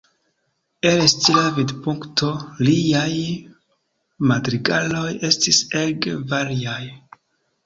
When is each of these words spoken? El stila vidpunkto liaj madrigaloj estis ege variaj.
El 0.91 1.01
stila 1.11 1.43
vidpunkto 1.57 2.29
liaj 2.69 3.11
madrigaloj 4.31 5.05
estis 5.31 5.61
ege 5.85 6.17
variaj. 6.35 6.81